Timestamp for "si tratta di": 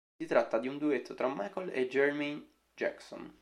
0.17-0.67